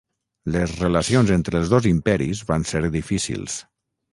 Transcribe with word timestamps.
Les 0.53 0.71
relacions 0.77 1.33
entre 1.35 1.59
els 1.61 1.71
dos 1.75 1.89
imperis 1.91 2.43
van 2.53 2.67
ser 2.71 2.83
difícils. 2.99 3.61